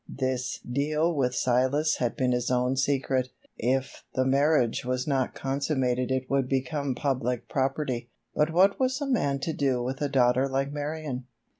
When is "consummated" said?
5.35-6.09